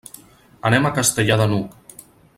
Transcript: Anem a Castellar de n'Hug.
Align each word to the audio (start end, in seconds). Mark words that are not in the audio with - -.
Anem 0.69 0.89
a 0.89 0.93
Castellar 0.97 1.37
de 1.43 1.47
n'Hug. 1.53 2.01